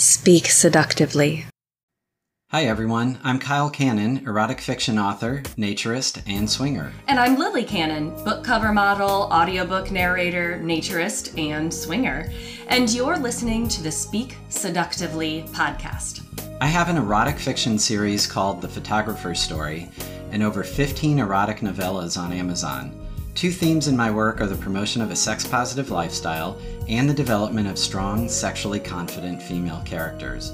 [0.00, 1.44] Speak seductively.
[2.52, 3.18] Hi, everyone.
[3.22, 6.90] I'm Kyle Cannon, erotic fiction author, naturist, and swinger.
[7.06, 12.32] And I'm Lily Cannon, book cover model, audiobook narrator, naturist, and swinger.
[12.68, 16.22] And you're listening to the Speak Seductively podcast.
[16.62, 19.90] I have an erotic fiction series called The Photographer's Story
[20.30, 22.99] and over 15 erotic novellas on Amazon.
[23.34, 27.14] Two themes in my work are the promotion of a sex positive lifestyle and the
[27.14, 30.52] development of strong, sexually confident female characters.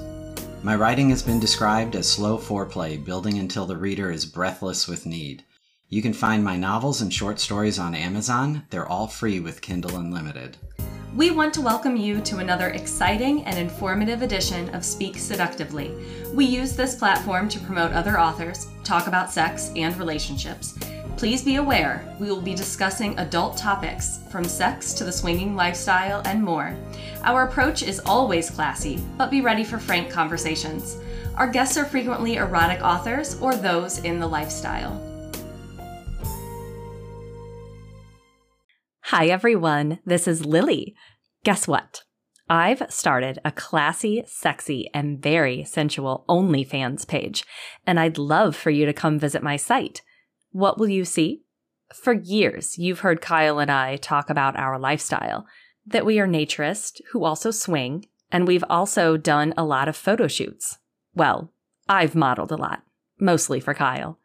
[0.63, 5.05] My writing has been described as slow foreplay, building until the reader is breathless with
[5.05, 5.43] need.
[5.89, 8.63] You can find my novels and short stories on Amazon.
[8.69, 10.57] They're all free with Kindle Unlimited.
[11.15, 15.91] We want to welcome you to another exciting and informative edition of Speak Seductively.
[16.33, 20.77] We use this platform to promote other authors, talk about sex and relationships,
[21.17, 26.21] Please be aware, we will be discussing adult topics from sex to the swinging lifestyle
[26.25, 26.77] and more.
[27.23, 30.99] Our approach is always classy, but be ready for frank conversations.
[31.35, 35.01] Our guests are frequently erotic authors or those in the lifestyle.
[39.05, 39.97] Hi, everyone.
[40.05, 40.93] This is Lily.
[41.43, 42.03] Guess what?
[42.47, 47.43] I've started a classy, sexy, and very sensual OnlyFans page,
[47.87, 50.03] and I'd love for you to come visit my site.
[50.51, 51.43] What will you see?
[51.93, 55.45] For years, you've heard Kyle and I talk about our lifestyle,
[55.85, 60.27] that we are naturists who also swing, and we've also done a lot of photo
[60.27, 60.79] shoots.
[61.13, 61.53] Well,
[61.87, 62.83] I've modeled a lot,
[63.19, 64.19] mostly for Kyle.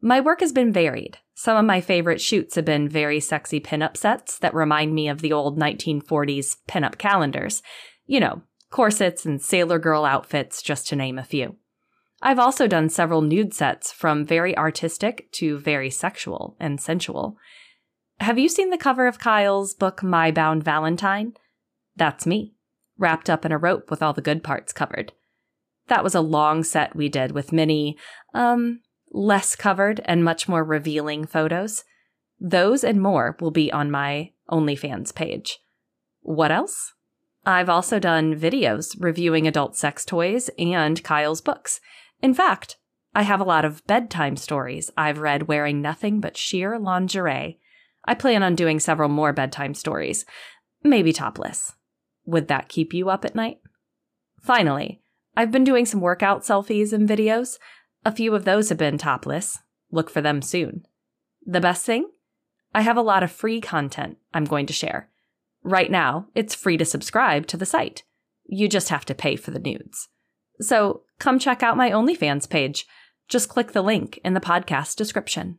[0.00, 1.18] My work has been varied.
[1.34, 5.20] Some of my favorite shoots have been very sexy pinup sets that remind me of
[5.20, 7.62] the old 1940s pinup calendars.
[8.06, 11.56] You know, corsets and sailor girl outfits, just to name a few.
[12.26, 17.36] I've also done several nude sets from very artistic to very sexual and sensual.
[18.20, 21.34] Have you seen the cover of Kyle's book, My Bound Valentine?
[21.96, 22.54] That's me,
[22.96, 25.12] wrapped up in a rope with all the good parts covered.
[25.88, 27.98] That was a long set we did with many,
[28.32, 28.80] um,
[29.12, 31.84] less covered and much more revealing photos.
[32.40, 35.58] Those and more will be on my OnlyFans page.
[36.22, 36.94] What else?
[37.44, 41.80] I've also done videos reviewing adult sex toys and Kyle's books.
[42.24, 42.78] In fact,
[43.14, 47.58] I have a lot of bedtime stories I've read wearing nothing but sheer lingerie.
[48.06, 50.24] I plan on doing several more bedtime stories,
[50.82, 51.74] maybe topless.
[52.24, 53.58] Would that keep you up at night?
[54.40, 55.02] Finally,
[55.36, 57.58] I've been doing some workout selfies and videos.
[58.06, 59.58] A few of those have been topless.
[59.90, 60.86] Look for them soon.
[61.44, 62.08] The best thing?
[62.74, 65.10] I have a lot of free content I'm going to share.
[65.62, 68.02] Right now, it's free to subscribe to the site.
[68.46, 70.08] You just have to pay for the nudes.
[70.62, 72.86] So come check out my OnlyFans page.
[73.28, 75.58] Just click the link in the podcast description.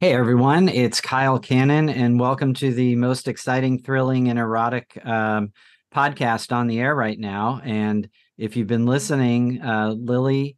[0.00, 5.52] Hey everyone, it's Kyle Cannon, and welcome to the most exciting, thrilling, and erotic um,
[5.94, 7.60] podcast on the air right now.
[7.62, 10.56] And if you've been listening, uh, Lily,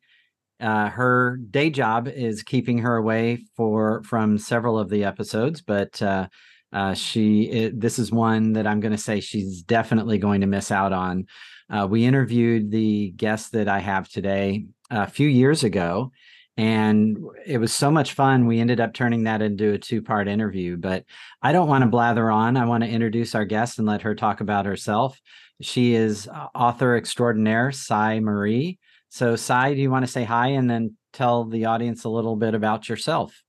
[0.61, 6.01] uh, her day job is keeping her away for from several of the episodes, but
[6.01, 6.29] uh,
[6.75, 10.49] uh, she it, this is one that I'm going to say she's definitely going to
[10.49, 11.27] miss out on.
[11.71, 16.11] Uh, we interviewed the guest that I have today a few years ago,
[16.57, 18.47] and it was so much fun.
[18.47, 20.77] We ended up turning that into a two part interview.
[20.77, 21.05] But
[21.41, 22.57] I don't want to blather on.
[22.57, 25.21] I want to introduce our guest and let her talk about herself.
[25.63, 28.81] She is uh, author extraordinaire, Sai Marie.
[29.11, 32.35] So, Sai, do you want to say hi and then tell the audience a little
[32.35, 33.45] bit about yourself?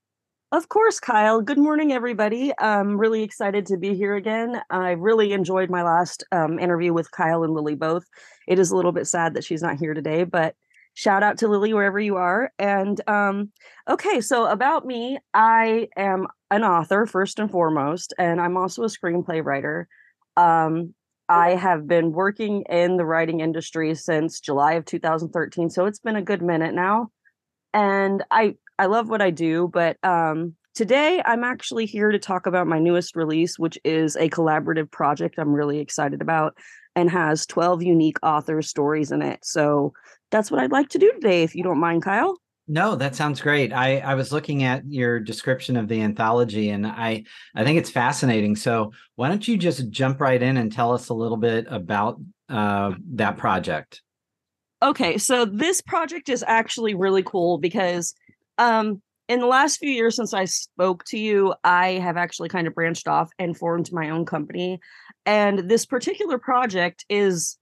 [0.56, 1.42] Of course, Kyle.
[1.42, 2.54] Good morning, everybody.
[2.58, 4.62] I'm really excited to be here again.
[4.70, 8.06] I really enjoyed my last um, interview with Kyle and Lily both.
[8.48, 10.56] It is a little bit sad that she's not here today, but
[10.94, 12.54] shout out to Lily wherever you are.
[12.58, 13.52] And um,
[13.90, 18.88] okay, so about me, I am an author first and foremost, and I'm also a
[18.88, 19.90] screenplay writer.
[20.38, 20.94] Um,
[21.28, 26.16] I have been working in the writing industry since July of 2013, so it's been
[26.16, 27.10] a good minute now.
[27.74, 32.46] And I I love what I do, but um, today I'm actually here to talk
[32.46, 36.58] about my newest release, which is a collaborative project I'm really excited about
[36.96, 39.40] and has 12 unique author stories in it.
[39.44, 39.94] So
[40.32, 42.38] that's what I'd like to do today, if you don't mind, Kyle.
[42.68, 43.72] No, that sounds great.
[43.72, 47.24] I, I was looking at your description of the anthology and I,
[47.54, 48.56] I think it's fascinating.
[48.56, 52.20] So why don't you just jump right in and tell us a little bit about
[52.50, 54.02] uh, that project?
[54.82, 58.16] Okay, so this project is actually really cool because
[58.58, 62.68] um, in the last few years since I spoke to you, I have actually kind
[62.68, 64.80] of branched off and formed my own company.
[65.26, 67.58] And this particular project is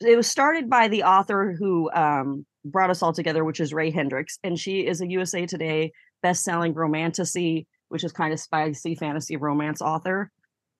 [0.00, 3.90] it was started by the author who um, brought us all together, which is Ray
[3.90, 5.92] Hendricks, and she is a USA Today
[6.22, 10.30] best-selling romantasy which is kind of spicy fantasy romance author.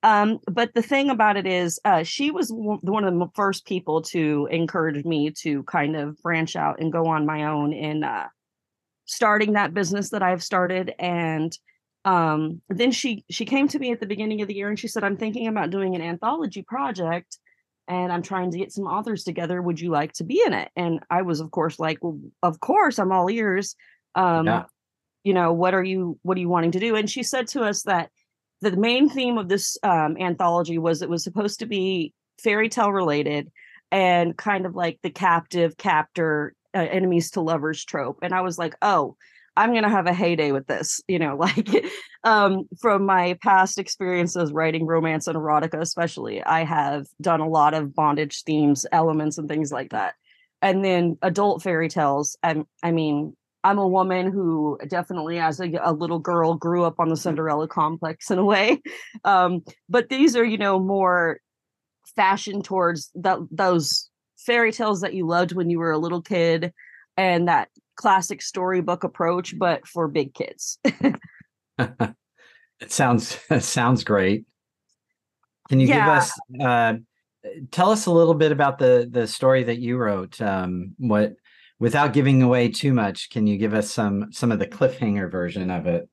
[0.03, 4.03] Um, but the thing about it is, uh, she was one of the first people
[4.03, 8.27] to encourage me to kind of branch out and go on my own in uh,
[9.06, 10.94] starting that business that I've started.
[10.99, 11.56] And
[12.05, 14.88] um, then she she came to me at the beginning of the year and she
[14.88, 17.38] said, "I'm thinking about doing an anthology project."
[17.88, 19.62] and I'm trying to get some authors together.
[19.62, 20.70] Would you like to be in it?
[20.76, 23.76] And I was, of course, like, well, of course, I'm all ears.
[24.14, 24.64] Um, yeah.
[25.23, 26.97] You know, what are you, what are you wanting to do?
[26.97, 28.11] And she said to us that
[28.61, 32.12] the main theme of this um, anthology was it was supposed to be
[32.43, 33.50] fairy tale related
[33.91, 38.19] and kind of like the captive captor uh, enemies to lovers trope.
[38.23, 39.17] And I was like, oh,
[39.56, 41.69] I'm gonna have a heyday with this, you know, like
[42.25, 47.75] um, from my past experiences writing romance and erotica, especially, I have done a lot
[47.75, 50.14] of bondage themes, elements, and things like that.
[50.61, 52.37] And then adult fairy tales.
[52.43, 57.00] I, I mean, I'm a woman who definitely, as a, a, little girl, grew up
[57.00, 58.81] on the Cinderella complex in a way.
[59.25, 61.40] Um, but these are, you know, more
[62.14, 66.73] fashioned towards the, those fairy tales that you loved when you were a little kid
[67.17, 70.79] and that classic storybook approach, but for big kids.
[71.79, 72.15] it
[72.88, 74.44] sounds it sounds great.
[75.69, 76.05] Can you yeah.
[76.05, 76.33] give us
[76.65, 76.94] uh,
[77.71, 80.41] tell us a little bit about the the story that you wrote?
[80.41, 81.35] Um, what
[81.79, 85.71] without giving away too much, can you give us some some of the cliffhanger version
[85.71, 86.09] of it?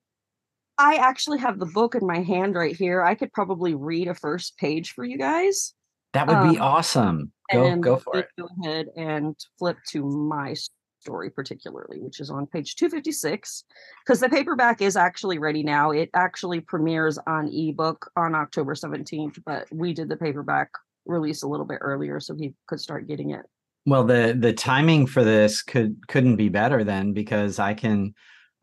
[0.78, 3.04] I actually have the book in my hand right here.
[3.04, 5.74] I could probably read a first page for you guys.
[6.13, 7.31] That would be um, awesome.
[7.51, 8.27] Go go for it.
[8.38, 10.56] Go ahead and flip to my
[11.04, 13.65] story particularly which is on page 256
[14.06, 19.38] because the paperback is actually ready now it actually premieres on ebook on october 17th
[19.45, 20.69] but we did the paperback
[21.06, 23.42] release a little bit earlier so he could start getting it
[23.86, 28.13] well the the timing for this could couldn't be better then because i can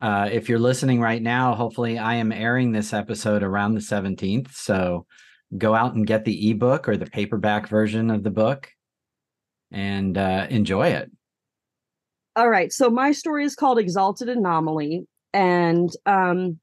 [0.01, 4.51] uh, if you're listening right now hopefully i am airing this episode around the 17th
[4.51, 5.05] so
[5.57, 8.69] go out and get the ebook or the paperback version of the book
[9.71, 11.11] and uh, enjoy it
[12.35, 12.71] all right.
[12.71, 15.05] So my story is called Exalted Anomaly.
[15.33, 16.59] And um,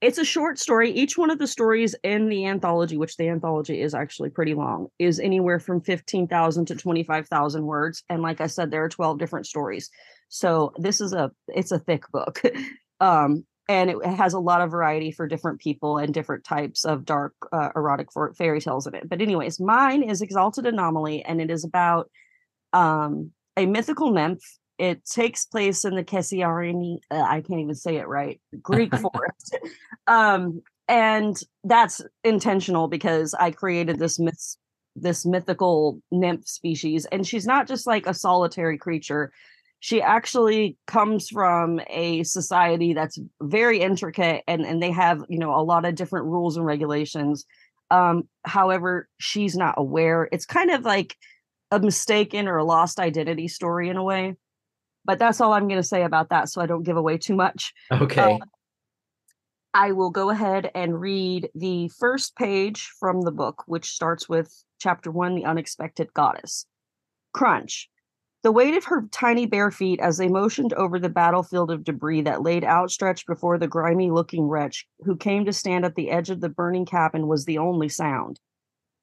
[0.00, 0.90] it's a short story.
[0.90, 4.86] Each one of the stories in the anthology, which the anthology is actually pretty long,
[4.98, 8.02] is anywhere from 15,000 to 25,000 words.
[8.08, 9.90] And like I said, there are 12 different stories.
[10.28, 12.40] So this is a it's a thick book.
[13.00, 17.04] um, and it has a lot of variety for different people and different types of
[17.04, 19.08] dark uh, erotic fairy tales in it.
[19.08, 22.10] But anyways, mine is Exalted Anomaly and it is about
[22.72, 24.42] um, a mythical nymph
[24.80, 29.58] it takes place in the Kessiarini, uh, I can't even say it right, Greek forest.
[30.06, 34.56] Um, and that's intentional because I created this myth,
[34.96, 39.32] this mythical nymph species, and she's not just like a solitary creature.
[39.80, 45.54] She actually comes from a society that's very intricate, and and they have you know
[45.54, 47.44] a lot of different rules and regulations.
[47.90, 50.28] Um, however, she's not aware.
[50.30, 51.16] It's kind of like
[51.70, 54.36] a mistaken or a lost identity story in a way.
[55.04, 57.34] But that's all I'm going to say about that so I don't give away too
[57.34, 57.72] much.
[57.90, 58.34] Okay.
[58.34, 58.38] Uh,
[59.72, 64.52] I will go ahead and read the first page from the book, which starts with
[64.80, 66.66] chapter one The Unexpected Goddess.
[67.32, 67.88] Crunch.
[68.42, 72.22] The weight of her tiny bare feet as they motioned over the battlefield of debris
[72.22, 76.30] that laid outstretched before the grimy looking wretch who came to stand at the edge
[76.30, 78.40] of the burning cabin was the only sound.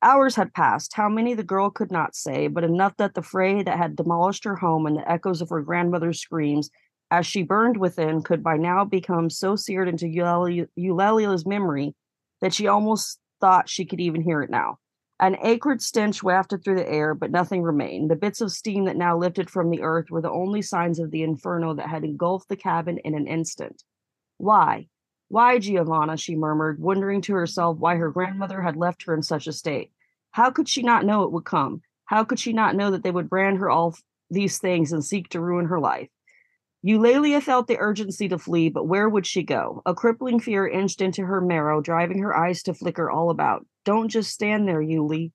[0.01, 3.62] Hours had passed, how many the girl could not say, but enough that the fray
[3.62, 6.72] that had demolished her home and the echoes of her grandmother's screams
[7.12, 11.96] as she burned within could by now become so seared into Eulalia's memory
[12.41, 14.79] that she almost thought she could even hear it now.
[15.19, 18.12] An acrid stench wafted through the air, but nothing remained.
[18.12, 21.09] The bits of steam that now lifted from the earth were the only signs of
[21.09, 23.83] the inferno that had engulfed the cabin in an instant.
[24.38, 24.88] Why?
[25.29, 29.47] Why, Giovanna, she murmured, wondering to herself why her grandmother had left her in such
[29.47, 29.91] a state.
[30.31, 31.81] How could she not know it would come?
[32.05, 33.95] How could she not know that they would brand her all
[34.29, 36.09] these things and seek to ruin her life?
[36.86, 39.81] Eulalia felt the urgency to flee, but where would she go?
[39.86, 43.65] A crippling fear inched into her marrow, driving her eyes to flicker all about.
[43.88, 45.32] Don't just stand there, Yuli.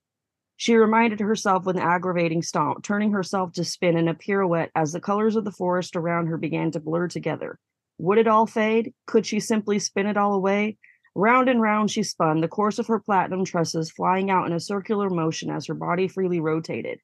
[0.57, 4.93] She reminded herself with an aggravating stomp, turning herself to spin in a pirouette as
[4.93, 7.59] the colors of the forest around her began to blur together.
[7.97, 8.93] Would it all fade?
[9.07, 10.77] Could she simply spin it all away?
[11.15, 14.61] Round and round she spun, the course of her platinum tresses flying out in a
[14.61, 17.01] circular motion as her body freely rotated.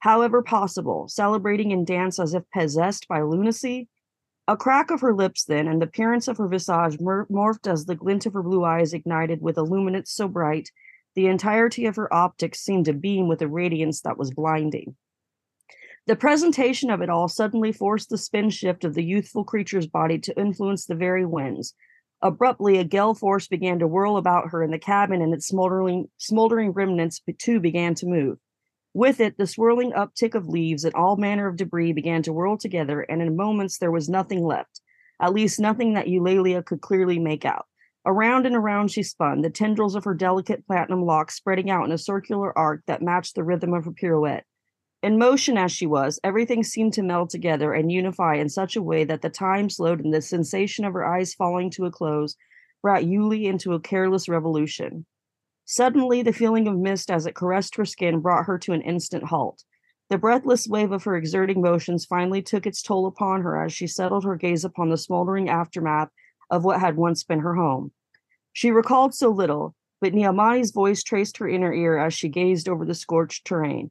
[0.00, 3.88] However possible, celebrating in dance as if possessed by lunacy?
[4.46, 7.94] A crack of her lips, then, and the appearance of her visage morphed as the
[7.94, 10.68] glint of her blue eyes ignited with a luminance so bright,
[11.14, 14.96] the entirety of her optics seemed to beam with a radiance that was blinding.
[16.06, 20.18] The presentation of it all suddenly forced the spin shift of the youthful creature's body
[20.20, 21.74] to influence the very winds.
[22.22, 26.08] Abruptly, a gale force began to whirl about her in the cabin, and its smoldering,
[26.18, 28.38] smoldering remnants too began to move.
[28.92, 32.58] With it, the swirling uptick of leaves and all manner of debris began to whirl
[32.58, 34.80] together, and in moments there was nothing left,
[35.20, 37.66] at least nothing that Eulalia could clearly make out.
[38.06, 41.92] Around and around she spun, the tendrils of her delicate platinum locks spreading out in
[41.92, 44.44] a circular arc that matched the rhythm of her pirouette.
[45.02, 48.82] In motion as she was, everything seemed to meld together and unify in such a
[48.82, 52.36] way that the time slowed and the sensation of her eyes falling to a close
[52.82, 55.04] brought Yuli into a careless revolution.
[55.66, 59.24] Suddenly, the feeling of mist as it caressed her skin brought her to an instant
[59.24, 59.64] halt.
[60.08, 63.86] The breathless wave of her exerting motions finally took its toll upon her as she
[63.86, 66.08] settled her gaze upon the smoldering aftermath
[66.50, 67.92] of what had once been her home.
[68.52, 72.84] She recalled so little, but Niamani's voice traced her inner ear as she gazed over
[72.84, 73.90] the scorched terrain.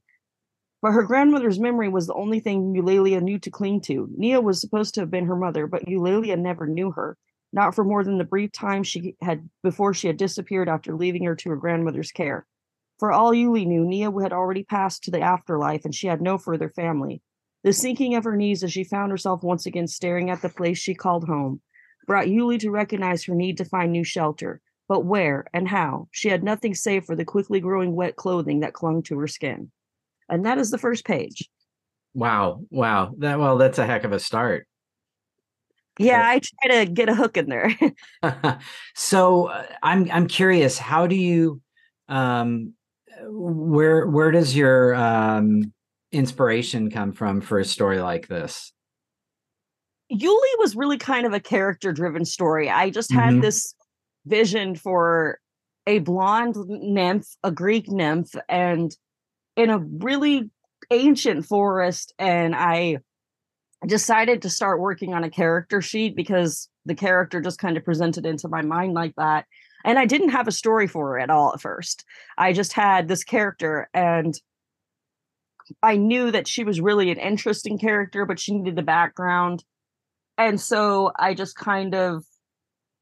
[0.81, 4.09] But her grandmother's memory was the only thing Eulalia knew to cling to.
[4.15, 7.17] Nia was supposed to have been her mother, but Eulalia never knew her,
[7.51, 11.25] not for more than the brief time she had before she had disappeared after leaving
[11.25, 12.45] her to her grandmother's care.
[12.97, 16.37] For all Yuli knew, Nia had already passed to the afterlife and she had no
[16.37, 17.21] further family.
[17.63, 20.77] The sinking of her knees as she found herself once again staring at the place
[20.77, 21.61] she called home
[22.09, 24.59] brought Yuli to recognize her need to find new shelter.
[24.87, 26.07] But where and how?
[26.09, 29.69] She had nothing save for the quickly growing wet clothing that clung to her skin.
[30.27, 31.47] And that is the first page.
[32.15, 32.63] Wow.
[32.71, 33.13] Wow.
[33.19, 34.67] That well, that's a heck of a start.
[35.99, 37.77] Yeah, I try to get a hook in there.
[38.95, 41.61] so uh, I'm I'm curious, how do you
[42.07, 42.73] um
[43.21, 45.71] where where does your um
[46.11, 48.73] inspiration come from for a story like this?
[50.11, 52.69] Yuli was really kind of a character driven story.
[52.69, 53.41] I just had mm-hmm.
[53.41, 53.73] this
[54.25, 55.39] vision for
[55.85, 58.95] a blonde nymph, a Greek nymph, and
[59.55, 60.49] in a really
[60.91, 62.13] ancient forest.
[62.17, 62.99] And I
[63.87, 68.25] decided to start working on a character sheet because the character just kind of presented
[68.25, 69.45] into my mind like that.
[69.85, 72.03] And I didn't have a story for her at all at first.
[72.37, 74.33] I just had this character and
[75.83, 79.63] I knew that she was really an interesting character, but she needed the background
[80.39, 82.23] and so I just kind of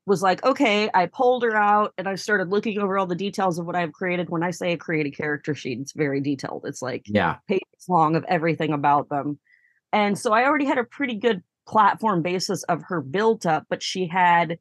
[0.07, 3.59] was like, okay, I pulled her out and I started looking over all the details
[3.59, 4.29] of what I've created.
[4.29, 6.63] When I say create a character sheet, it's very detailed.
[6.65, 9.39] It's like yeah, pages long of everything about them.
[9.93, 13.83] And so I already had a pretty good platform basis of her built up, but
[13.83, 14.57] she had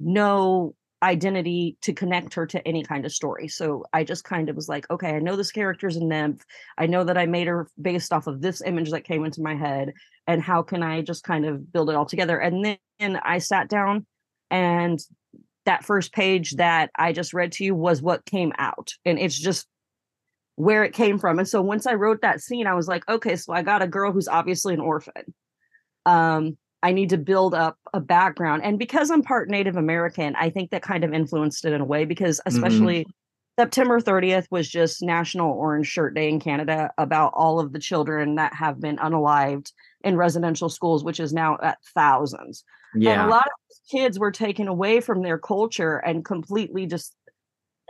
[0.00, 3.48] no identity to connect her to any kind of story.
[3.48, 6.44] So I just kind of was like, okay, I know this character's a nymph.
[6.76, 9.54] I know that I made her based off of this image that came into my
[9.54, 9.92] head.
[10.26, 12.38] And how can I just kind of build it all together?
[12.38, 14.06] And then I sat down
[14.50, 14.98] and
[15.64, 18.92] that first page that I just read to you was what came out.
[19.04, 19.66] And it's just
[20.56, 21.38] where it came from.
[21.38, 23.88] And so once I wrote that scene, I was like, okay, so I got a
[23.88, 25.34] girl who's obviously an orphan.
[26.04, 28.62] Um, I need to build up a background.
[28.64, 31.84] And because I'm part Native American, I think that kind of influenced it in a
[31.84, 32.56] way because mm-hmm.
[32.56, 33.10] especially mm-hmm.
[33.60, 38.36] September 30th was just National Orange Shirt Day in Canada about all of the children
[38.36, 39.72] that have been unalived
[40.02, 42.64] in residential schools, which is now at thousands.
[42.94, 43.12] Yeah.
[43.12, 47.14] And a lot of kids were taken away from their culture and completely just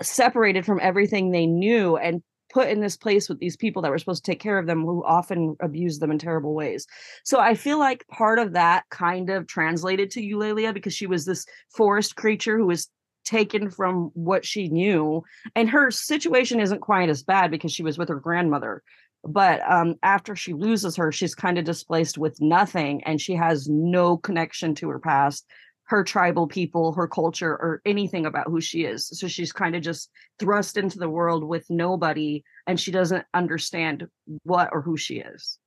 [0.03, 3.99] separated from everything they knew and put in this place with these people that were
[3.99, 6.87] supposed to take care of them who often abuse them in terrible ways.
[7.25, 11.25] So I feel like part of that kind of translated to Eulalia because she was
[11.25, 12.89] this forest creature who was
[13.25, 15.23] taken from what she knew.
[15.55, 18.83] And her situation isn't quite as bad because she was with her grandmother.
[19.23, 23.69] But um, after she loses her she's kind of displaced with nothing and she has
[23.69, 25.47] no connection to her past
[25.91, 29.09] her tribal people, her culture, or anything about who she is.
[29.09, 34.07] So she's kind of just thrust into the world with nobody and she doesn't understand
[34.45, 35.59] what or who she is.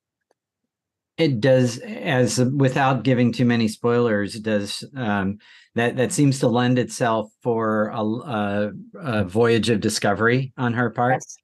[1.18, 5.40] It does, as without giving too many spoilers, does um,
[5.76, 10.90] that that seems to lend itself for a, a, a voyage of discovery on her
[10.90, 11.36] part, yes.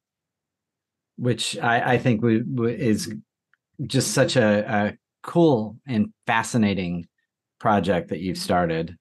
[1.17, 3.13] which I, I think we, we, is
[3.85, 7.09] just such a, a cool and fascinating
[7.59, 8.97] project that you've started.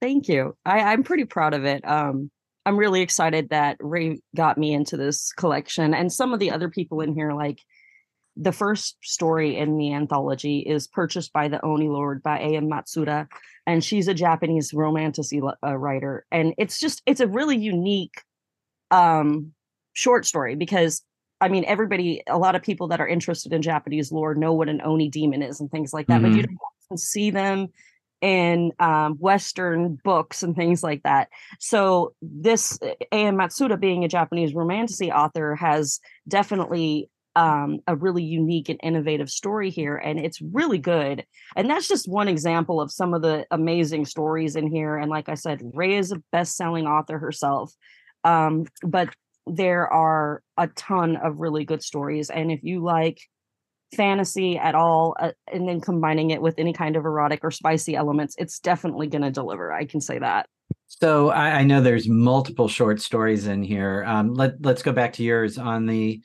[0.00, 0.56] Thank you.
[0.64, 1.86] I, I'm pretty proud of it.
[1.86, 2.30] Um,
[2.64, 6.68] I'm really excited that Ray got me into this collection and some of the other
[6.68, 7.60] people in here, like
[8.36, 12.70] the first story in the anthology is purchased by the Oni Lord by A.M.
[12.70, 13.26] Matsuda,
[13.66, 16.24] and she's a Japanese romantasy uh, writer.
[16.30, 18.22] And it's just, it's a really unique
[18.90, 19.52] um,
[19.92, 21.02] short story because
[21.42, 24.68] I mean, everybody, a lot of people that are interested in Japanese lore know what
[24.68, 26.30] an Oni demon is and things like that, mm-hmm.
[26.30, 26.52] but you mm-hmm.
[26.52, 26.58] don't
[26.98, 27.68] see them
[28.20, 31.28] in um, Western books and things like that.
[31.58, 32.78] So this
[33.10, 33.36] A.M.
[33.36, 39.70] Matsuda, being a Japanese romantasy author, has definitely um, a really unique and innovative story
[39.70, 41.24] here, and it's really good.
[41.56, 44.96] And that's just one example of some of the amazing stories in here.
[44.96, 47.72] And like I said, Ray is a best-selling author herself,
[48.22, 49.08] um, but
[49.46, 52.30] there are a ton of really good stories.
[52.30, 53.18] And if you like
[53.94, 57.94] fantasy at all, uh, and then combining it with any kind of erotic or spicy
[57.94, 59.72] elements, it's definitely going to deliver.
[59.72, 60.46] I can say that.
[60.86, 64.04] So I, I, know there's multiple short stories in here.
[64.06, 66.20] Um, let Let's go back to yours on the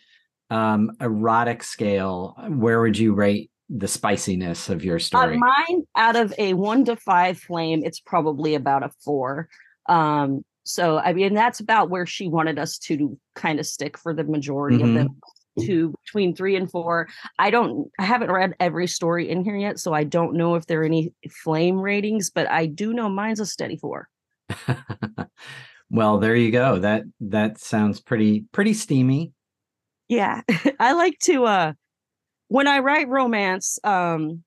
[0.49, 2.35] um, erotic scale.
[2.49, 5.35] Where would you rate the spiciness of your story?
[5.35, 9.47] Uh, mine, out of a one to five flame, it's probably about a four.
[9.87, 14.13] Um, so I mean, that's about where she wanted us to kind of stick for
[14.13, 14.89] the majority mm-hmm.
[14.89, 15.21] of them
[15.61, 17.07] to between three and four.
[17.39, 20.65] I don't I haven't read every story in here yet, so I don't know if
[20.65, 24.09] there are any flame ratings, but I do know mine's a steady four.
[25.89, 26.79] well, there you go.
[26.79, 29.33] That that sounds pretty pretty steamy.
[30.07, 30.41] Yeah.
[30.79, 31.73] I like to uh
[32.47, 34.43] when I write romance, um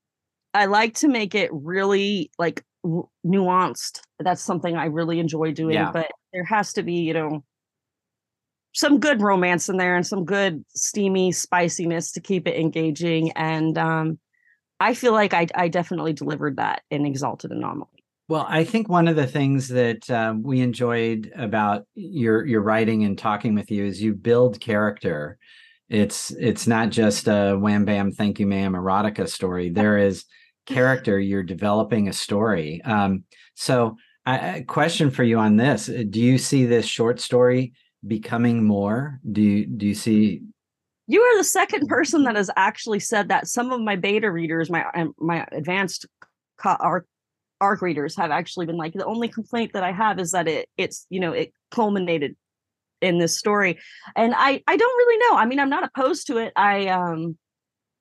[0.52, 4.00] I like to make it really like nuanced.
[4.18, 5.92] That's something I really enjoy doing, yeah.
[5.92, 7.44] but there has to be, you know,
[8.72, 13.32] some good romance in there and some good steamy spiciness to keep it engaging.
[13.32, 14.18] And um,
[14.78, 17.88] I feel like I, I definitely delivered that in Exalted Anomaly.
[18.28, 23.02] Well, I think one of the things that um, we enjoyed about your your writing
[23.02, 25.36] and talking with you is you build character.
[25.88, 29.70] It's it's not just a wham bam thank you ma'am erotica story.
[29.70, 30.26] There is
[30.66, 31.18] character.
[31.18, 32.80] You're developing a story.
[32.84, 33.24] Um,
[33.56, 33.96] so,
[34.28, 37.72] a question for you on this: Do you see this short story
[38.06, 39.20] becoming more?
[39.30, 40.42] Do you do you see
[41.10, 43.48] you are the second person that has actually said that.
[43.48, 46.06] Some of my beta readers, my um, my advanced
[46.64, 47.04] arc
[47.60, 50.68] arc readers, have actually been like the only complaint that I have is that it
[50.76, 52.36] it's you know it culminated
[53.00, 53.80] in this story,
[54.14, 55.36] and I I don't really know.
[55.36, 56.52] I mean, I'm not opposed to it.
[56.54, 57.36] I um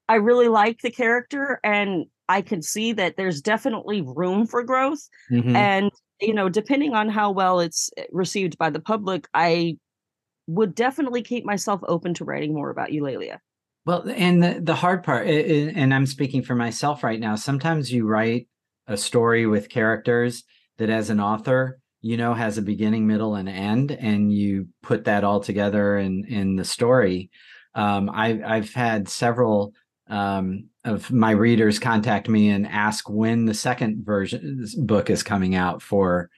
[0.07, 5.01] I really like the character, and I can see that there's definitely room for growth,
[5.31, 5.55] mm-hmm.
[5.55, 5.89] and
[6.21, 9.77] you know depending on how well it's received by the public, I
[10.49, 13.37] would definitely keep myself open to writing more about Eulalia.
[13.85, 18.07] Well, and the, the hard part, and I'm speaking for myself right now, sometimes you
[18.07, 18.47] write
[18.87, 20.43] a story with characters
[20.79, 25.05] that as an author, you know, has a beginning, middle, and end, and you put
[25.05, 27.29] that all together in, in the story.
[27.75, 29.73] Um, I've, I've had several
[30.09, 35.53] um, of my readers contact me and ask when the second version book is coming
[35.53, 36.29] out for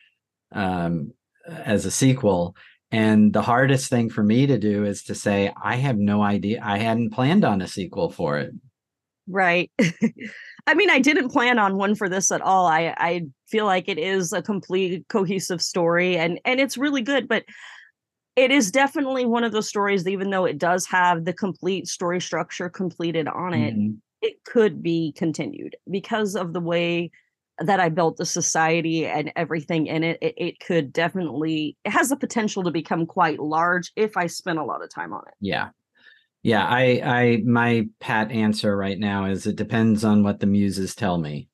[0.51, 1.13] um,
[1.47, 2.55] as a sequel
[2.91, 6.61] and the hardest thing for me to do is to say, I have no idea.
[6.63, 8.53] I hadn't planned on a sequel for it.
[9.27, 9.71] Right.
[10.67, 12.67] I mean, I didn't plan on one for this at all.
[12.67, 17.27] I I feel like it is a complete cohesive story and and it's really good,
[17.27, 17.45] but
[18.35, 21.87] it is definitely one of those stories that even though it does have the complete
[21.87, 23.93] story structure completed on it, mm-hmm.
[24.21, 27.11] it could be continued because of the way
[27.65, 32.09] that I built the society and everything in it, it, it could definitely it has
[32.09, 35.33] the potential to become quite large if I spend a lot of time on it.
[35.39, 35.69] Yeah.
[36.43, 40.95] Yeah, I I my pat answer right now is it depends on what the muses
[40.95, 41.47] tell me.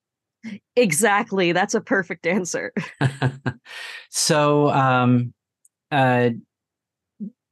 [0.76, 1.52] Exactly.
[1.52, 2.74] That's a perfect answer.
[4.10, 5.34] so um
[5.92, 6.30] uh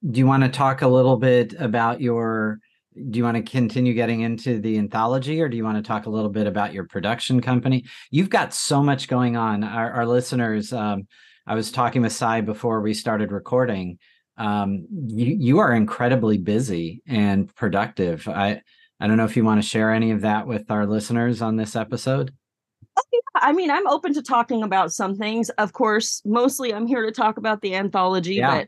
[0.10, 2.60] do you want to talk a little bit about your
[3.10, 6.06] do you want to continue getting into the anthology or do you want to talk
[6.06, 10.06] a little bit about your production company you've got so much going on our, our
[10.06, 11.08] listeners um,
[11.46, 14.00] i was talking with Sai before we started recording
[14.38, 18.62] um, you, you are incredibly busy and productive i
[19.00, 21.56] i don't know if you want to share any of that with our listeners on
[21.56, 22.34] this episode
[22.98, 23.20] oh, yeah.
[23.38, 25.50] I mean, I'm open to talking about some things.
[25.50, 28.64] Of course, mostly I'm here to talk about the anthology, yeah.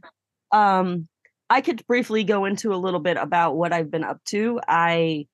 [0.51, 1.07] but um
[1.49, 4.60] I could briefly go into a little bit about what I've been up to.
[4.67, 5.27] I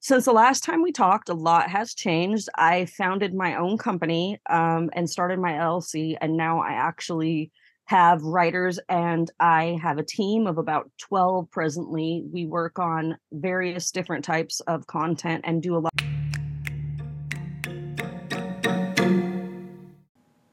[0.00, 2.48] since the last time we talked, a lot has changed.
[2.56, 7.52] I founded my own company um, and started my LLC, and now I actually
[7.86, 12.24] have writers and I have a team of about 12 presently.
[12.32, 15.92] We work on various different types of content and do a lot.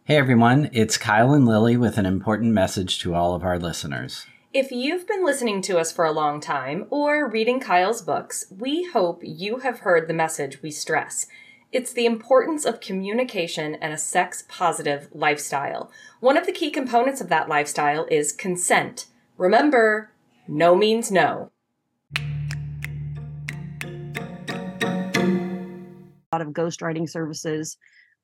[0.04, 4.28] Hey everyone, it's Kyle and Lily with an important message to all of our listeners.
[4.54, 8.84] If you've been listening to us for a long time or reading Kyle's books, we
[8.84, 11.26] hope you have heard the message we stress.
[11.72, 15.90] It's the importance of communication and a sex positive lifestyle.
[16.20, 19.06] One of the key components of that lifestyle is consent.
[19.38, 20.12] Remember,
[20.50, 21.50] no means no.
[22.18, 22.22] A
[26.34, 27.78] lot of ghostwriting services,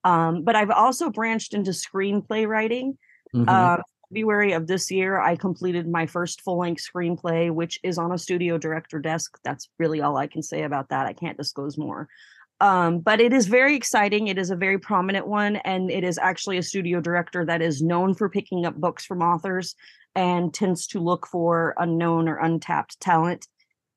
[0.04, 2.98] um, but I've also branched into screenplay writing.
[3.34, 3.48] Mm-hmm.
[3.48, 3.78] Uh,
[4.10, 8.18] February of this year, I completed my first full length screenplay, which is on a
[8.18, 9.38] studio director desk.
[9.44, 11.06] That's really all I can say about that.
[11.06, 12.08] I can't disclose more.
[12.60, 14.28] Um, but it is very exciting.
[14.28, 17.82] It is a very prominent one, and it is actually a studio director that is
[17.82, 19.76] known for picking up books from authors
[20.16, 23.48] and tends to look for unknown or untapped talent.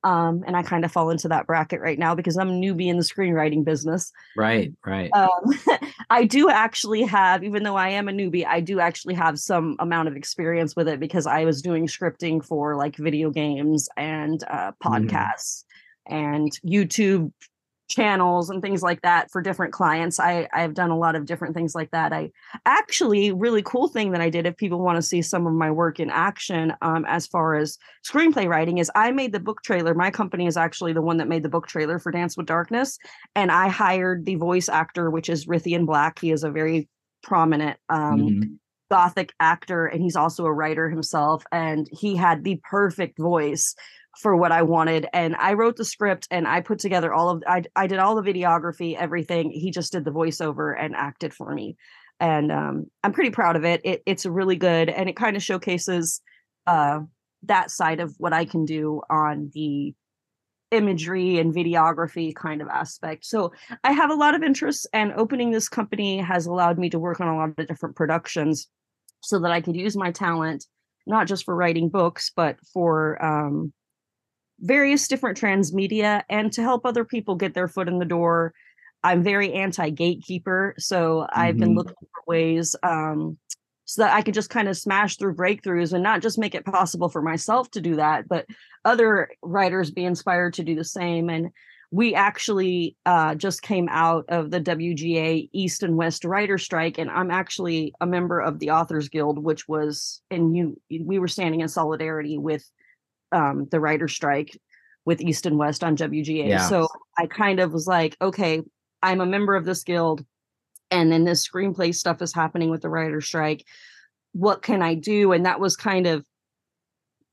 [0.02, 2.86] Um, and I kind of fall into that bracket right now because I'm a newbie
[2.88, 4.12] in the screenwriting business.
[4.34, 5.10] Right, right.
[5.12, 5.52] Um,
[6.10, 9.76] I do actually have, even though I am a newbie, I do actually have some
[9.78, 14.42] amount of experience with it because I was doing scripting for like video games and
[14.44, 15.08] uh, Mm-hmm.
[15.08, 15.64] podcasts
[16.06, 17.32] and YouTube
[17.90, 20.20] channels and things like that for different clients.
[20.20, 22.12] I I've done a lot of different things like that.
[22.12, 22.30] I
[22.64, 25.70] actually really cool thing that I did if people want to see some of my
[25.70, 27.76] work in action um as far as
[28.08, 29.94] screenplay writing is I made the book trailer.
[29.94, 32.98] My company is actually the one that made the book trailer for Dance with Darkness
[33.34, 36.18] and I hired the voice actor which is Rithian Black.
[36.20, 36.88] He is a very
[37.22, 38.58] prominent um Mhm.
[38.90, 43.74] gothic actor and he's also a writer himself and he had the perfect voice
[44.20, 47.42] for what I wanted and I wrote the script and I put together all of
[47.46, 51.52] I I did all the videography everything he just did the voiceover and acted for
[51.54, 51.76] me
[52.20, 55.42] and um I'm pretty proud of it it it's really good and it kind of
[55.42, 56.20] showcases
[56.66, 57.00] uh
[57.44, 59.94] that side of what I can do on the
[60.70, 63.24] imagery and videography kind of aspect.
[63.24, 63.52] So
[63.82, 67.20] I have a lot of interests, and opening this company has allowed me to work
[67.20, 68.68] on a lot of different productions
[69.20, 70.66] so that I could use my talent
[71.06, 73.72] not just for writing books, but for um,
[74.60, 78.52] various different transmedia and to help other people get their foot in the door.
[79.02, 81.76] I'm very anti gatekeeper, so I've been Mhm.
[81.76, 83.38] looking for ways um,
[83.86, 86.64] so that I could just kind of smash through breakthroughs and not just make it
[86.64, 88.46] possible for myself to do that, but
[88.84, 91.28] other writers be inspired to do the same.
[91.30, 91.50] And
[91.90, 97.10] we actually uh, just came out of the WGA East and West Writer Strike, and
[97.10, 101.62] I'm actually a member of the Authors Guild, which was and you we were standing
[101.62, 102.70] in solidarity with
[103.32, 104.58] um, the writer strike
[105.04, 106.48] with East and West on WGA.
[106.48, 106.68] Yeah.
[106.68, 106.88] So
[107.18, 108.62] I kind of was like, okay,
[109.02, 110.24] I'm a member of this guild,
[110.90, 113.64] and then this screenplay stuff is happening with the writer strike.
[114.32, 115.32] What can I do?
[115.32, 116.24] And that was kind of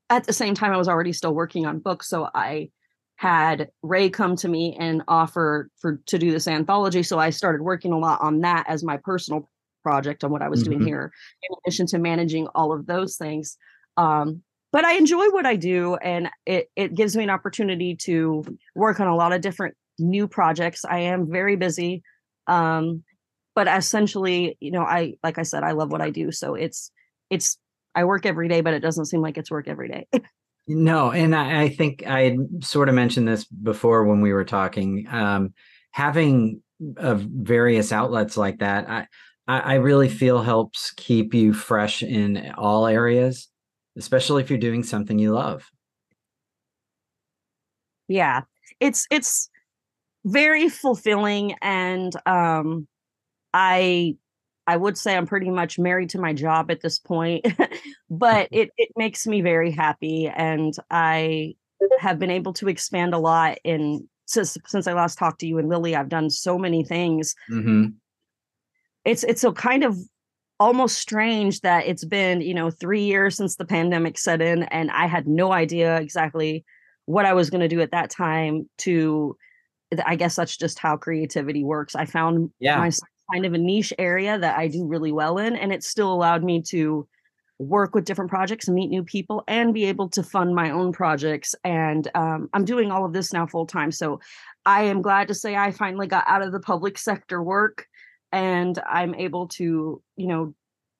[0.10, 2.70] at the same time I was already still working on books, so I
[3.18, 7.04] had Ray come to me and offer for to do this anthology.
[7.04, 9.50] So I started working a lot on that as my personal
[9.84, 10.86] project on what I was doing Mhm.
[10.86, 11.12] here,
[11.44, 13.58] in addition to managing all of those things.
[13.98, 14.44] Um,
[14.78, 18.44] but I enjoy what I do, and it it gives me an opportunity to
[18.76, 20.86] work on a lot of different new projects.
[20.86, 22.04] I am very busy,
[22.46, 23.04] um,
[23.56, 26.32] but essentially, you know, I like I said, I love what I do.
[26.32, 26.92] So it's
[27.32, 27.58] it's
[27.96, 30.08] I work every day, but it doesn't seem like it's work every day.
[30.70, 34.44] No, and I, I think I had sort of mentioned this before when we were
[34.44, 35.08] talking.
[35.10, 35.54] Um,
[35.92, 36.62] having
[36.98, 39.08] uh, various outlets like that, I
[39.48, 43.48] I really feel helps keep you fresh in all areas,
[43.98, 45.70] especially if you're doing something you love.
[48.08, 48.42] yeah
[48.80, 49.50] it's it's
[50.26, 52.88] very fulfilling and um
[53.54, 54.16] i
[54.66, 57.46] i would say i'm pretty much married to my job at this point
[58.10, 61.54] but it it makes me very happy and i
[62.00, 65.58] have been able to expand a lot in since since i last talked to you
[65.58, 67.36] and lily i've done so many things.
[67.50, 67.88] Hmm
[69.08, 69.98] it's it's a kind of
[70.60, 74.90] almost strange that it's been you know three years since the pandemic set in and
[74.92, 76.66] i had no idea exactly
[77.06, 79.36] what i was going to do at that time to
[80.06, 82.78] i guess that's just how creativity works i found Yeah.
[82.78, 82.92] my
[83.32, 86.44] kind of a niche area that i do really well in and it still allowed
[86.44, 87.08] me to
[87.60, 91.54] work with different projects meet new people and be able to fund my own projects
[91.64, 94.20] and um, i'm doing all of this now full time so
[94.66, 97.88] i am glad to say i finally got out of the public sector work
[98.32, 100.54] and I'm able to, you know,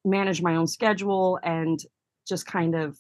[0.06, 1.80] manage my own schedule and
[2.28, 2.98] just kind of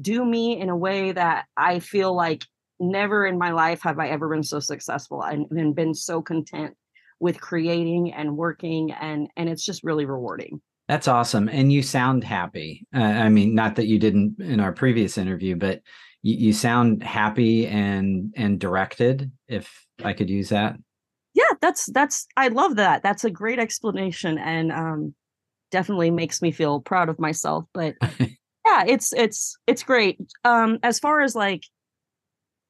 [0.00, 2.44] do me in a way that I feel like
[2.78, 6.74] never in my life have I ever been so successful and, and been so content
[7.20, 10.60] with creating and working and and it's just really rewarding.
[10.88, 12.86] That's awesome, and you sound happy.
[12.92, 15.82] Uh, I mean, not that you didn't in our previous interview, but
[16.22, 19.30] you, you sound happy and and directed.
[19.46, 20.76] If I could use that.
[21.60, 23.02] That's that's I love that.
[23.02, 25.14] That's a great explanation and um
[25.70, 27.94] definitely makes me feel proud of myself, but
[28.66, 30.18] yeah, it's it's it's great.
[30.44, 31.64] Um as far as like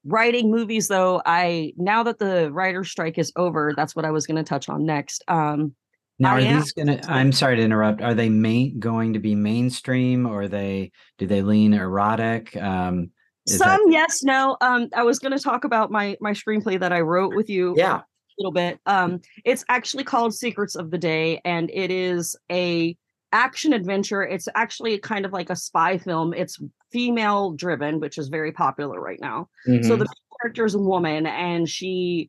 [0.04, 4.26] writing movies though, I now that the writer strike is over, that's what I was
[4.26, 5.24] going to touch on next.
[5.28, 5.74] Um
[6.18, 7.00] Now, are these gonna?
[7.06, 8.02] I'm sorry to interrupt.
[8.02, 12.56] Are they main going to be mainstream, or they do they lean erotic?
[12.56, 13.10] Um,
[13.46, 14.56] is that- some yes, no.
[14.60, 17.74] Um I was going to talk about my my screenplay that I wrote with you
[17.76, 18.00] yeah.
[18.40, 18.80] Little bit.
[18.86, 22.96] Um it's actually called Secrets of the Day and it is a
[23.32, 24.22] action adventure.
[24.22, 26.34] It's actually kind of like a spy film.
[26.34, 26.58] It's
[26.90, 29.48] female driven, which is very popular right now.
[29.64, 29.98] So Mhm.
[30.00, 30.08] the
[30.42, 32.28] character is a woman, and she,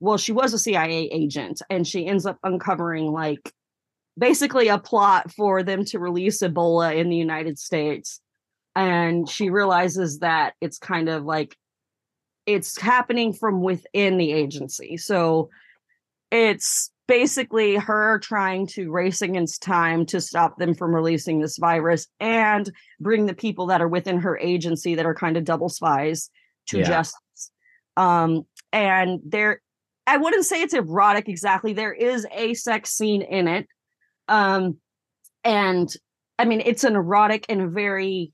[0.00, 3.52] well, she was a CIA agent, and she ends up uncovering like
[4.18, 8.20] basically a plot for them to release Ebola in the United States.
[8.74, 11.56] And she realizes that it's kind of like
[12.46, 14.96] it's happening from within the agency.
[14.96, 15.50] So
[16.30, 22.06] it's basically her trying to race against time to stop them from releasing this virus
[22.20, 26.30] and bring the people that are within her agency that are kind of double spies
[26.68, 26.84] to Yeah.
[26.86, 27.50] justice.
[27.96, 29.60] Um, and there,
[30.06, 31.72] I wouldn't say it's erotic exactly.
[31.74, 33.66] There is a sex scene in it.
[34.28, 34.78] Um,
[35.44, 35.92] and
[36.38, 38.32] I mean, it's an erotic and very,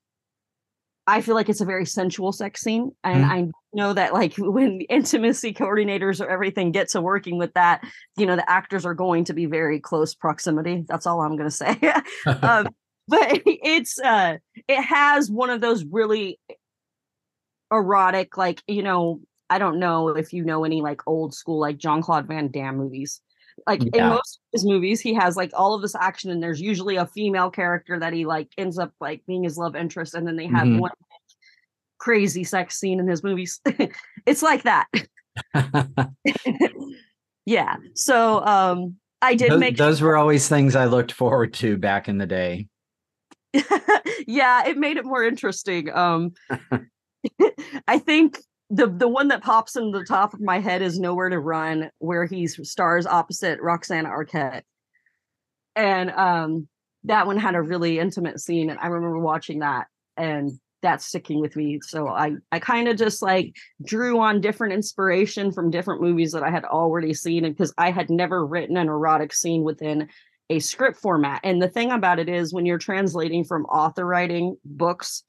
[1.07, 2.92] I feel like it's a very sensual sex scene.
[3.03, 3.31] And Mhm.
[3.31, 7.85] I know that like when intimacy coordinators or everything get to working with that,
[8.16, 10.85] you know, the actors are going to be very close proximity.
[10.88, 11.78] That's all I'm going to say.
[12.42, 12.68] um,
[13.09, 14.37] but it's uh
[14.68, 16.38] it has one of those really
[17.72, 21.76] erotic like you know i don't know if you know any like old school like
[21.78, 23.20] jean-claude van damme movies
[23.66, 26.61] like in most of his movies he has like all of this action and there's
[26.61, 30.26] usually a female character that he like ends up like being his love interest and
[30.26, 30.78] then they have Mhm.
[30.81, 30.90] one
[31.98, 33.61] crazy sex scene in his movies
[34.26, 34.87] it's like that
[37.46, 41.76] yeah so um i did those, make those were always things I looked forward to
[41.76, 42.68] back in the day.
[44.26, 45.90] yeah, it made it more interesting.
[45.90, 46.32] Um
[47.87, 48.38] I think
[48.70, 51.90] the the one that pops in the top of my head is Nowhere to Run,
[51.98, 54.62] where he stars opposite Rosanna Arquette.
[55.74, 56.68] And um
[57.04, 60.52] that one had a really intimate scene, and I remember watching that and
[60.83, 61.81] that's sticking with me.
[61.83, 66.43] So I I kind of just like drew on different inspiration from different movies that
[66.43, 70.09] I had already seen, and because I had never written an erotic scene within
[70.51, 71.41] a script format.
[71.45, 75.23] And the thing about it is when you're translating from author writing books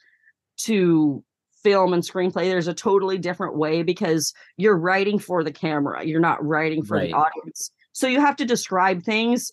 [0.59, 1.23] to
[1.63, 6.05] film and screenplay, there's a totally different way because you're writing for the camera.
[6.05, 7.71] You're not writing for the audience.
[7.91, 9.51] So you have to describe things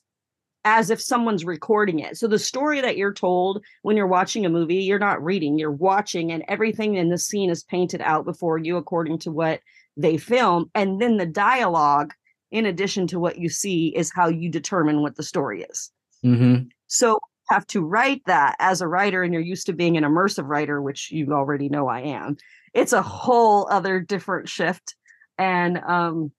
[0.66, 2.18] as if someone's recording it.
[2.18, 5.70] So the story that you're told when you're watching a movie, you're not reading, you're
[5.70, 9.60] watching, and everything in the scene is painted out before you according to what
[9.96, 10.68] they film.
[10.74, 12.14] And then the dialogue,
[12.50, 15.92] in addition to what you see, is how you determine what the story is.
[16.24, 16.56] hmm
[16.88, 20.02] So you have to write that as a writer, and you're used to being an
[20.02, 22.38] immersive writer, which you already know I am.
[22.74, 24.96] It's a whole other different shift.
[25.38, 26.32] And um,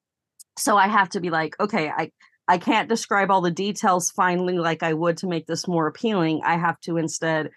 [0.57, 2.11] so I have to be like, okay, I
[2.47, 6.41] I can't describe all the details finally like I would to make this more appealing.
[6.45, 7.49] I have to instead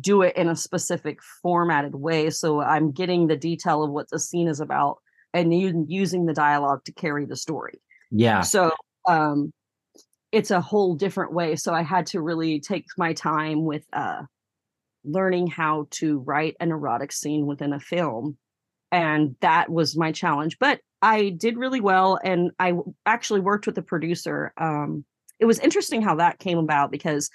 [0.00, 2.30] do it in a specific formatted way.
[2.30, 4.98] So I'm getting the detail of what the scene is about
[5.34, 5.52] and
[5.90, 7.80] using the dialogue to carry the story
[8.10, 8.40] Yeah.
[8.40, 8.72] so
[9.06, 9.52] um
[10.32, 14.22] it's a whole different way so i had to really take my time with uh
[15.04, 18.36] learning how to write an erotic scene within a film
[18.90, 22.72] and that was my challenge but i did really well and i
[23.06, 25.04] actually worked with the producer um
[25.38, 27.30] it was interesting how that came about because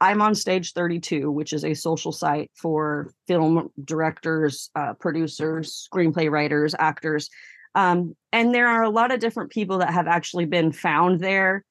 [0.00, 6.30] i'm on stage 32 which is a social site for film directors uh, producers screenplay
[6.30, 7.30] writers actors
[7.74, 11.62] um, and there are a lot of different people that have actually been found there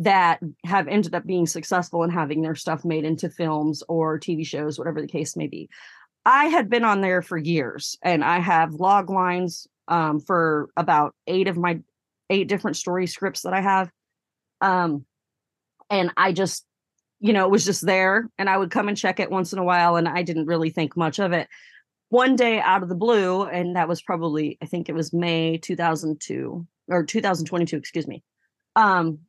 [0.00, 4.46] that have ended up being successful in having their stuff made into films or TV
[4.46, 5.68] shows, whatever the case may be.
[6.24, 11.14] I had been on there for years and I have log lines um, for about
[11.26, 11.80] eight of my
[12.28, 13.90] eight different story scripts that I have.
[14.60, 15.04] Um,
[15.88, 16.64] and I just,
[17.18, 19.58] you know, it was just there and I would come and check it once in
[19.58, 21.48] a while and I didn't really think much of it
[22.10, 25.58] one day out of the blue, and that was probably, I think it was May
[25.58, 28.22] 2002 or 2022, excuse me.
[28.76, 29.20] Um,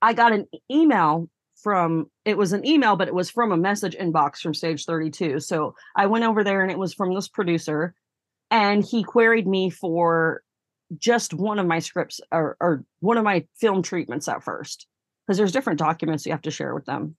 [0.00, 1.28] I got an email
[1.62, 5.40] from, it was an email, but it was from a message inbox from Stage 32.
[5.40, 7.94] So I went over there and it was from this producer,
[8.50, 10.42] and he queried me for
[10.98, 14.86] just one of my scripts or, or one of my film treatments at first,
[15.26, 17.16] because there's different documents you have to share with them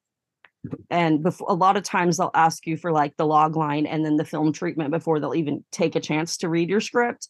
[0.90, 4.06] and before a lot of times they'll ask you for like the log line and
[4.06, 7.28] then the film treatment before they'll even take a chance to read your script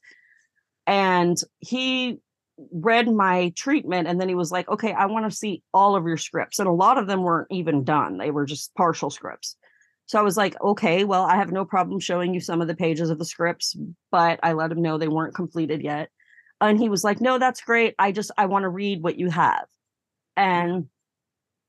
[0.86, 2.20] and he
[2.72, 6.06] read my treatment and then he was like okay i want to see all of
[6.06, 9.56] your scripts and a lot of them weren't even done they were just partial scripts
[10.06, 12.76] so i was like okay well i have no problem showing you some of the
[12.76, 13.76] pages of the scripts
[14.12, 16.10] but i let him know they weren't completed yet
[16.60, 19.30] and he was like no that's great i just i want to read what you
[19.30, 19.66] have
[20.38, 20.88] and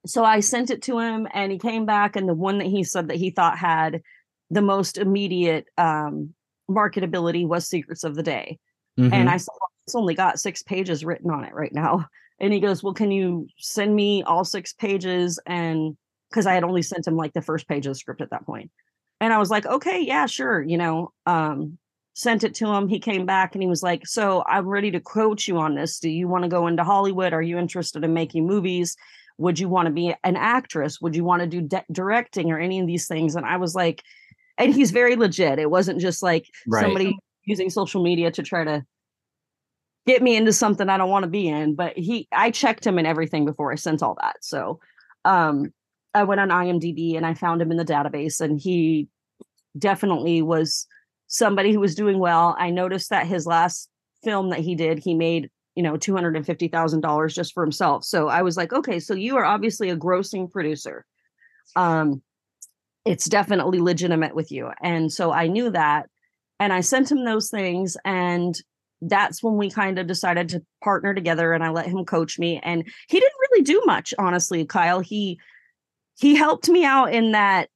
[0.06, 2.84] so I sent it to him and he came back and the one that he
[2.84, 4.02] said that he thought had
[4.50, 6.34] the most immediate um
[6.70, 8.58] marketability was Secrets of the Day.
[8.98, 9.12] Mhm.
[9.12, 12.06] And I said, well, it's only got six pages written on it right now.
[12.40, 15.96] and he goes, "Well, can you send me all six pages?" And
[16.28, 18.46] because I had only sent him like the first page of the script at that
[18.46, 18.70] point,
[19.20, 21.12] and I was like, "Okay, yeah, sure," you know.
[21.26, 21.78] Um,
[22.14, 22.88] sent it to him.
[22.88, 25.98] He came back and he was like, "So I'm ready to coach you on this.
[26.00, 27.32] Do you want to go into Hollywood?
[27.32, 28.96] Are you interested in making movies?
[29.38, 31.00] Would you want to be an actress?
[31.00, 33.74] Would you want to do de- directing or any of these things?" And I was
[33.74, 34.02] like,
[34.58, 35.58] and he's very legit.
[35.58, 36.82] It wasn't just like right.
[36.82, 38.84] somebody using social media to try to
[40.06, 41.74] get me into something I don't want to be in.
[41.74, 44.36] But he, I checked him and everything before I sent all that.
[44.40, 44.80] So,
[45.24, 45.72] um,
[46.14, 49.08] I went on IMDb and I found him in the database, and he
[49.78, 50.86] definitely was
[51.26, 52.54] somebody who was doing well.
[52.58, 53.88] I noticed that his last
[54.22, 57.54] film that he did, he made you know two hundred and fifty thousand dollars just
[57.54, 58.04] for himself.
[58.04, 61.06] So I was like, okay, so you are obviously a grossing producer.
[61.76, 62.22] Um,
[63.04, 66.10] it's definitely legitimate with you, and so I knew that,
[66.60, 68.54] and I sent him those things, and
[69.02, 72.60] that's when we kind of decided to partner together and I let him coach me
[72.62, 75.00] and he didn't really do much honestly Kyle.
[75.00, 75.38] He
[76.18, 77.68] he helped me out in that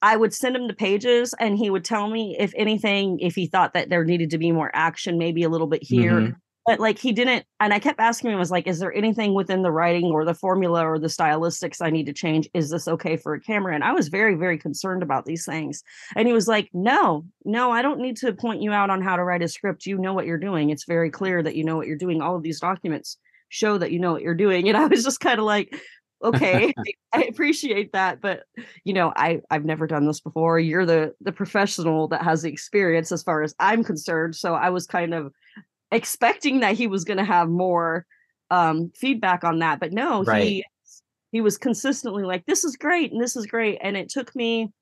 [0.00, 3.46] I would send him the pages and he would tell me if anything if he
[3.46, 6.80] thought that there needed to be more action maybe a little bit here mm-hmm but
[6.80, 9.62] like he didn't and i kept asking him I was like is there anything within
[9.62, 12.48] the writing or the formula or the stylistics i need to change?
[12.52, 13.74] Is this okay for a camera?
[13.74, 15.82] And i was very very concerned about these things.
[16.14, 19.16] And he was like no no i don't need to point you out on how
[19.16, 19.86] to write a script.
[19.86, 20.68] You know what you're doing.
[20.68, 22.20] It's very clear that you know what you're doing.
[22.20, 23.16] All of these documents
[23.48, 24.68] show that you know what you're doing.
[24.68, 25.74] And i was just kind of like
[26.22, 26.74] okay
[27.14, 28.42] i appreciate that but
[28.82, 30.58] you know i i've never done this before.
[30.58, 34.36] You're the the professional that has the experience as far as i'm concerned.
[34.36, 35.32] So i was kind of
[35.90, 38.06] expecting that he was going to have more
[38.50, 40.42] um, feedback on that, but no, right.
[40.42, 40.64] he
[41.32, 44.72] he was consistently like, "This is great," and "This is great," and it took me,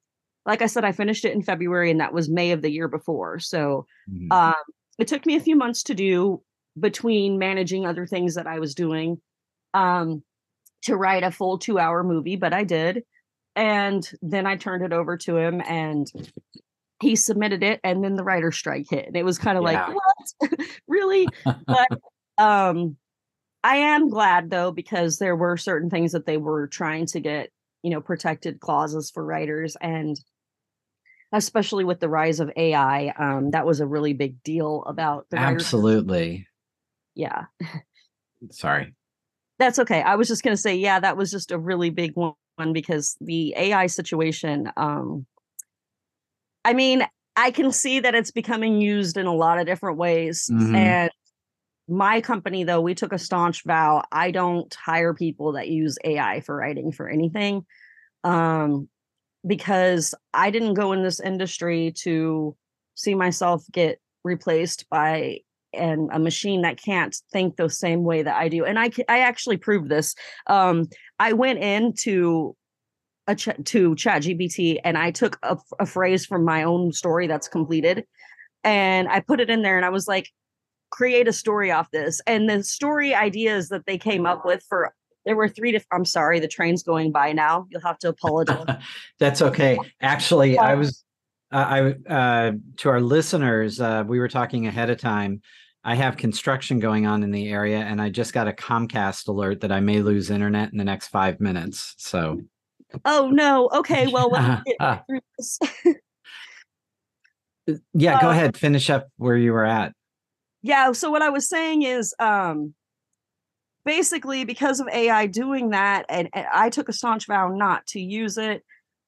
[0.45, 2.89] like I said, I finished it in February, and that was May of the year
[2.89, 3.39] before.
[3.39, 4.31] So mm-hmm.
[4.31, 4.55] um,
[4.99, 6.43] it took me a few months to do
[6.79, 9.21] between managing other things that I was doing
[9.75, 10.23] um,
[10.83, 13.03] to write a full two hour movie, but I did.
[13.57, 16.07] And then I turned it over to him, and
[17.01, 19.87] he submitted it and then the writer strike hit and it was kind of yeah.
[19.87, 20.61] like what?
[20.89, 21.29] Really?
[21.67, 21.89] But
[22.39, 22.97] um
[23.65, 27.51] i am glad though because there were certain things that they were trying to get
[27.83, 30.21] you know protected clauses for writers and
[31.33, 35.39] especially with the rise of ai um that was a really big deal about the
[35.39, 36.47] absolutely.
[37.15, 37.47] Yeah.
[38.51, 38.95] Sorry.
[39.59, 40.03] That's okay.
[40.03, 42.35] I was just going to say yeah that was just a really big one
[42.73, 45.27] because the ai situation um
[46.67, 50.51] I mean, I can see that it's becoming used in a lot of different ways.
[50.51, 50.75] Mm-hmm.
[50.75, 51.11] And
[51.89, 56.41] my company, though, we took a staunch vow I don't hire people that use AI
[56.41, 57.65] for writing for anything.
[58.25, 58.89] Um,
[59.47, 62.57] because I didn't go in this industry to
[62.97, 65.39] see myself get replaced by
[65.73, 68.65] and a machine that can't think the same way that I do.
[68.65, 70.17] And I I actually proved this.
[70.49, 70.89] Um,
[71.21, 72.57] I went into
[73.27, 77.27] a ch- to chat gpt and i took a, a phrase from my own story
[77.27, 78.05] that's completed
[78.65, 80.31] and i put it in there and i was like
[80.91, 82.21] create a story off this.
[82.27, 86.05] And the story ideas that they came up with for there were three different i'm
[86.05, 87.67] sorry the train's going by now.
[87.71, 88.65] You'll have to apologize.
[89.19, 89.79] That's okay.
[90.01, 91.05] Actually i was
[91.53, 95.43] uh, i uh, to our listeners uh, we were talking ahead of time.
[95.85, 99.61] I have construction going on in the area, and I just got a Comcast alert
[99.61, 101.95] that I may lose internet in the next five minutes.
[101.99, 102.41] So
[103.05, 104.31] oh no okay well
[107.95, 109.93] yeah go uh, ahead finish up where you were at
[110.63, 112.75] yeah so what i was saying is um
[113.85, 118.01] basically because of ai doing that and, and i took a staunch vow not to
[118.01, 118.63] use it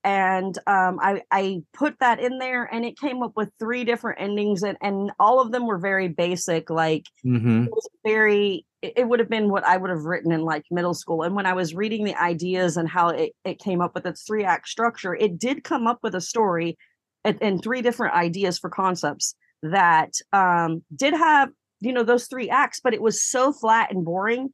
[0.04, 4.20] and um, I, I put that in there and it came up with three different
[4.20, 7.66] endings and, and all of them were very basic like mm-hmm.
[8.04, 11.22] very it would have been what I would have written in like middle school.
[11.22, 14.22] And when I was reading the ideas and how it, it came up with its
[14.22, 16.78] three act structure, it did come up with a story
[17.24, 22.50] and, and three different ideas for concepts that um, did have, you know, those three
[22.50, 24.52] acts, but it was so flat and boring.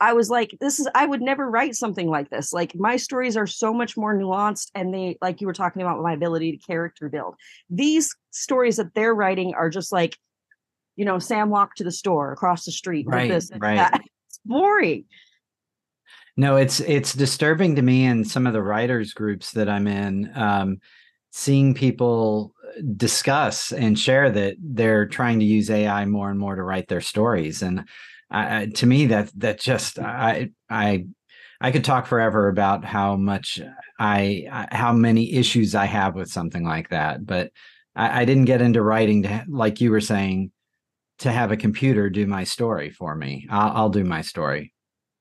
[0.00, 2.52] I was like, this is, I would never write something like this.
[2.52, 4.70] Like, my stories are so much more nuanced.
[4.74, 7.34] And they, like you were talking about, my ability to character build.
[7.68, 10.16] These stories that they're writing are just like,
[11.00, 13.06] you know, Sam walked to the store across the street.
[13.08, 13.76] Right, this right.
[13.76, 14.02] That.
[14.28, 15.06] It's boring.
[16.36, 20.30] No, it's it's disturbing to me and some of the writers groups that I'm in.
[20.36, 20.78] Um,
[21.32, 22.54] seeing people
[22.96, 27.00] discuss and share that they're trying to use AI more and more to write their
[27.00, 27.88] stories, and
[28.30, 31.06] uh, to me that that just I I
[31.62, 33.58] I could talk forever about how much
[33.98, 37.50] I how many issues I have with something like that, but
[37.96, 40.52] I, I didn't get into writing to like you were saying
[41.20, 43.46] to have a computer do my story for me.
[43.50, 44.72] I'll, I'll do my story.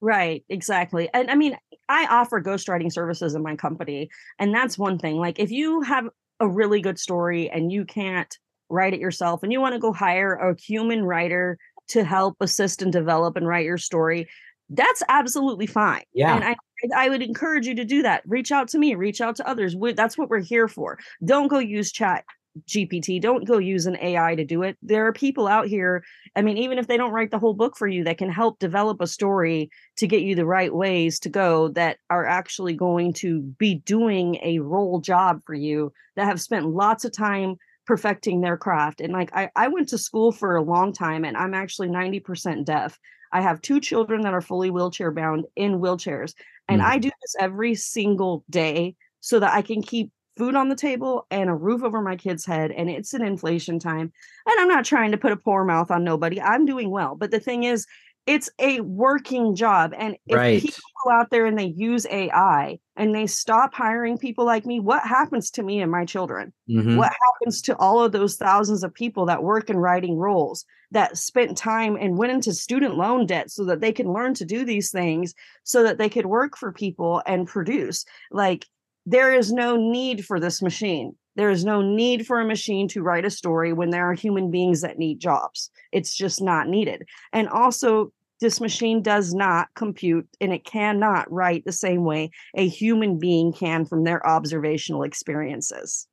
[0.02, 1.10] Right, exactly.
[1.14, 1.58] And I mean,
[1.90, 5.18] I offer ghostwriting services in my company, and that's one thing.
[5.18, 6.08] Like, if you have
[6.40, 8.34] a really good story and you can't
[8.70, 11.58] write it yourself and you want to go hire a human writer
[11.90, 14.30] to help assist and develop and write your story,
[14.70, 16.04] that's absolutely fine.
[16.14, 16.36] Yeah.
[16.36, 16.56] And I,
[16.96, 18.22] I would encourage you to do that.
[18.26, 19.76] Reach out to me, reach out to others.
[19.76, 21.00] We, that's what we're here for.
[21.26, 22.24] Don't go use chat
[22.68, 23.22] GPT.
[23.22, 24.78] Don't go use an AI to do it.
[24.82, 26.04] There are people out here.
[26.36, 28.60] I mean, even if they don't write the whole book for you, that can help
[28.60, 33.14] develop a story to get you the right ways to go that are actually going
[33.14, 38.42] to be doing a role job for you that have spent lots of time perfecting
[38.42, 39.02] their craft.
[39.02, 42.66] And like I, I went to school for a long time and I'm actually 90%
[42.66, 43.00] deaf.
[43.32, 46.34] I have two children that are fully wheelchair bound in wheelchairs.
[46.68, 46.86] And mm.
[46.86, 51.28] I do this every single day so that I can keep food on the table
[51.30, 54.12] and a roof over my kid's head and it's an inflation time
[54.46, 57.30] and i'm not trying to put a poor mouth on nobody i'm doing well but
[57.30, 57.86] the thing is
[58.26, 60.62] it's a working job and if right.
[60.62, 64.80] people go out there and they use ai and they stop hiring people like me
[64.80, 66.96] what happens to me and my children mm-hmm.
[66.96, 71.18] what happens to all of those thousands of people that work in writing roles that
[71.18, 74.64] spent time and went into student loan debt so that they can learn to do
[74.64, 75.34] these things
[75.64, 78.66] so that they could work for people and produce like
[79.06, 81.16] there is no need for this machine.
[81.36, 84.52] There is no need for a machine to write a story when there are human
[84.52, 85.72] beings that need jobs.
[85.92, 87.08] It's just not needed.
[87.32, 92.68] And also, this machine does not compute and it cannot write the same way a
[92.68, 96.08] human being can from their observational experiences.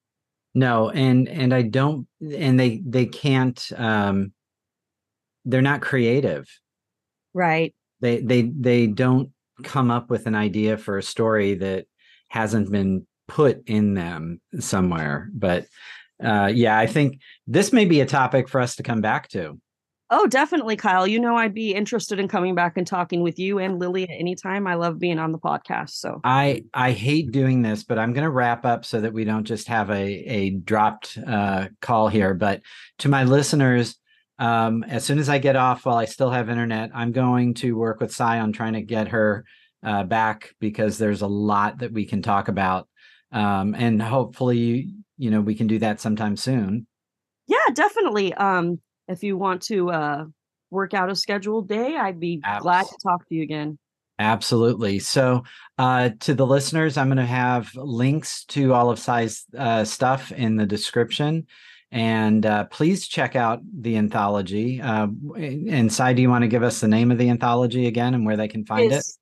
[0.55, 4.32] No, and and I don't and they they can't um
[5.45, 6.49] they're not creative.
[7.34, 7.74] Right.
[8.01, 9.30] They they they don't
[9.62, 11.87] come up with an idea for a story that
[12.28, 15.28] hasn't been put in them somewhere.
[15.32, 15.66] But
[16.22, 19.60] uh, yeah, I think this may be a topic for us to come back to.
[20.08, 21.04] Oh, definitely, Kyle.
[21.04, 24.10] You know, I'd be interested in coming back and talking with you and Lilly at
[24.10, 24.68] any time.
[24.68, 25.90] I love being on the podcast.
[25.90, 29.24] So I I hate doing this, but I'm going to wrap up so that we
[29.24, 32.34] don't just have a a dropped uh, call here.
[32.34, 32.62] But
[32.98, 33.96] to my listeners,
[34.38, 37.76] um, as soon as I get off, while I still have internet, I'm going to
[37.76, 39.44] work with Sai on trying to get her
[39.82, 42.88] uh, back because there's a lot that we can talk about.
[43.32, 46.86] Um, and hopefully, you know, we can do that sometime soon.
[47.46, 48.34] Yeah, definitely.
[48.34, 50.24] Um, if you want to uh,
[50.70, 52.62] work out a scheduled day, I'd be Absolutely.
[52.62, 53.78] glad to talk to you again.
[54.18, 54.98] Absolutely.
[54.98, 55.44] So,
[55.76, 60.32] uh, to the listeners, I'm going to have links to all of Sai's uh, stuff
[60.32, 61.46] in the description.
[61.92, 64.80] And uh, please check out the anthology.
[64.80, 65.08] Uh,
[65.38, 68.26] and Sai, do you want to give us the name of the anthology again and
[68.26, 69.16] where they can find it's, it?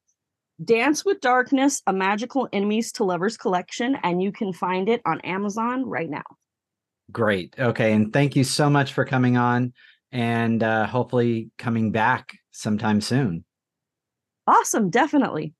[0.62, 5.20] Dance with Darkness, a magical enemies to lovers collection, and you can find it on
[5.22, 6.22] Amazon right now.
[7.10, 7.54] Great.
[7.58, 7.92] Okay.
[7.92, 9.72] And thank you so much for coming on
[10.12, 13.44] and uh, hopefully coming back sometime soon.
[14.46, 14.90] Awesome.
[14.90, 15.54] Definitely.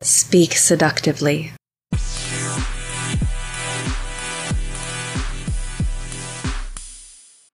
[0.00, 1.52] Speak seductively